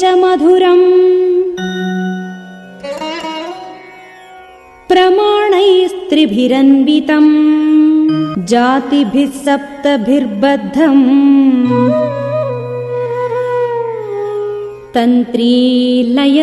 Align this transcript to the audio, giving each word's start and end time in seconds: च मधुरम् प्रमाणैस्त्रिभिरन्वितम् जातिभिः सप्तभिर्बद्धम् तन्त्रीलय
च 0.00 0.04
मधुरम् 0.22 0.84
प्रमाणैस्त्रिभिरन्वितम् 6.12 7.30
जातिभिः 8.52 9.30
सप्तभिर्बद्धम् 9.46 11.04
तन्त्रीलय 14.96 16.40